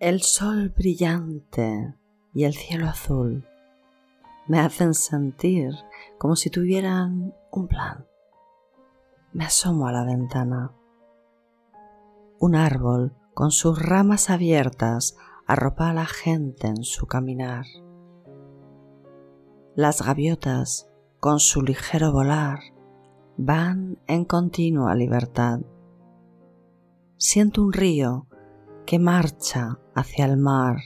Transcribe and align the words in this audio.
El 0.00 0.22
sol 0.22 0.70
brillante 0.70 1.94
y 2.32 2.44
el 2.44 2.54
cielo 2.54 2.86
azul 2.86 3.46
me 4.48 4.58
hacen 4.58 4.94
sentir 4.94 5.74
como 6.16 6.36
si 6.36 6.48
tuvieran 6.48 7.34
un 7.52 7.68
plan. 7.68 8.06
Me 9.34 9.44
asomo 9.44 9.88
a 9.88 9.92
la 9.92 10.04
ventana. 10.04 10.72
Un 12.38 12.54
árbol 12.54 13.14
con 13.34 13.50
sus 13.50 13.78
ramas 13.78 14.30
abiertas 14.30 15.18
arropa 15.46 15.90
a 15.90 15.92
la 15.92 16.06
gente 16.06 16.68
en 16.68 16.82
su 16.82 17.04
caminar. 17.04 17.66
Las 19.74 20.00
gaviotas, 20.00 20.88
con 21.20 21.40
su 21.40 21.60
ligero 21.60 22.10
volar, 22.10 22.60
van 23.36 23.98
en 24.06 24.24
continua 24.24 24.94
libertad. 24.94 25.60
Siento 27.18 27.62
un 27.62 27.74
río 27.74 28.29
que 28.90 28.98
marcha 28.98 29.78
hacia 29.94 30.24
el 30.24 30.36
mar. 30.36 30.78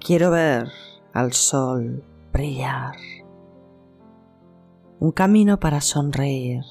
Quiero 0.00 0.32
ver 0.32 0.66
al 1.12 1.32
sol 1.32 2.02
brillar. 2.32 2.96
Un 4.98 5.12
camino 5.12 5.60
para 5.60 5.82
sonreír. 5.82 6.64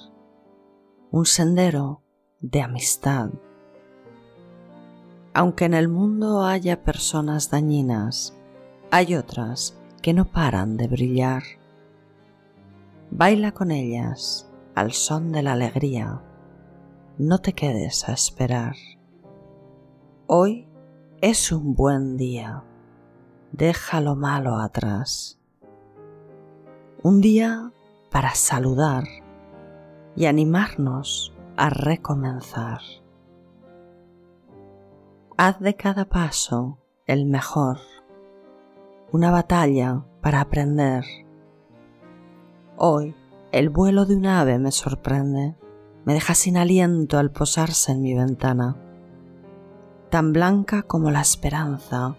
Un 1.09 1.25
sendero 1.25 2.01
de 2.41 2.61
amistad. 2.61 3.29
Aunque 5.33 5.63
en 5.63 5.73
el 5.73 5.87
mundo 5.87 6.43
haya 6.43 6.83
personas 6.83 7.49
dañinas, 7.49 8.35
hay 8.91 9.15
otras 9.15 9.77
que 10.01 10.13
no 10.13 10.25
paran 10.25 10.75
de 10.75 10.89
brillar. 10.89 11.43
Baila 13.09 13.53
con 13.53 13.71
ellas 13.71 14.51
al 14.75 14.91
son 14.91 15.31
de 15.31 15.43
la 15.43 15.53
alegría. 15.53 16.21
No 17.17 17.39
te 17.39 17.53
quedes 17.53 18.09
a 18.09 18.11
esperar. 18.11 18.75
Hoy 20.31 20.67
es 21.21 21.51
un 21.51 21.73
buen 21.73 22.15
día. 22.15 22.63
Deja 23.51 23.99
lo 23.99 24.15
malo 24.15 24.57
atrás. 24.57 25.39
Un 27.01 27.19
día 27.19 27.71
para 28.11 28.35
saludar 28.35 29.05
y 30.15 30.27
animarnos 30.27 31.33
a 31.57 31.71
recomenzar. 31.71 32.79
Haz 35.35 35.59
de 35.61 35.75
cada 35.75 36.05
paso 36.05 36.77
el 37.07 37.25
mejor, 37.25 37.79
una 39.11 39.31
batalla 39.31 40.05
para 40.21 40.41
aprender. 40.41 41.05
Hoy 42.77 43.15
el 43.51 43.69
vuelo 43.71 44.05
de 44.05 44.15
un 44.15 44.27
ave 44.27 44.59
me 44.59 44.71
sorprende, 44.71 45.55
me 46.05 46.13
deja 46.13 46.35
sin 46.35 46.55
aliento 46.55 47.17
al 47.17 47.31
posarse 47.31 47.93
en 47.93 48.03
mi 48.03 48.13
ventana 48.13 48.77
tan 50.09 50.33
blanca 50.33 50.83
como 50.83 51.11
la 51.11 51.21
esperanza, 51.21 52.15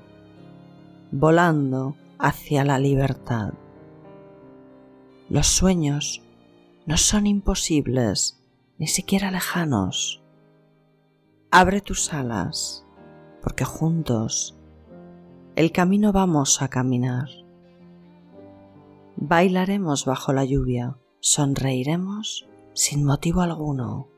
volando 1.10 1.96
hacia 2.18 2.64
la 2.64 2.78
libertad. 2.78 3.52
Los 5.28 5.48
sueños 5.48 6.22
no 6.86 6.96
son 6.96 7.26
imposibles, 7.26 8.42
ni 8.78 8.86
siquiera 8.86 9.30
lejanos. 9.30 10.22
Abre 11.50 11.80
tus 11.80 12.12
alas, 12.12 12.86
porque 13.42 13.64
juntos 13.64 14.56
el 15.56 15.72
camino 15.72 16.12
vamos 16.12 16.62
a 16.62 16.68
caminar. 16.68 17.28
Bailaremos 19.16 20.04
bajo 20.04 20.32
la 20.32 20.44
lluvia, 20.44 20.96
sonreiremos 21.18 22.48
sin 22.72 23.04
motivo 23.04 23.40
alguno. 23.42 24.08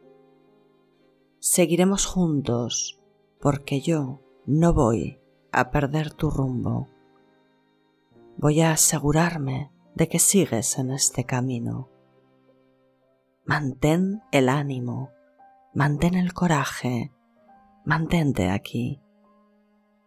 Seguiremos 1.40 2.06
juntos 2.06 3.01
porque 3.42 3.80
yo 3.80 4.20
no 4.46 4.72
voy 4.72 5.20
a 5.50 5.72
perder 5.72 6.14
tu 6.14 6.30
rumbo. 6.30 6.88
Voy 8.38 8.60
a 8.60 8.70
asegurarme 8.70 9.72
de 9.96 10.08
que 10.08 10.20
sigues 10.20 10.78
en 10.78 10.92
este 10.92 11.24
camino. 11.24 11.88
Mantén 13.44 14.22
el 14.30 14.48
ánimo, 14.48 15.10
mantén 15.74 16.14
el 16.14 16.32
coraje, 16.32 17.10
mantente 17.84 18.48
aquí. 18.48 19.02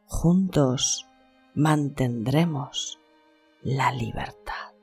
Juntos 0.05 1.05
mantendremos 1.53 2.99
la 3.61 3.91
libertad. 3.91 4.74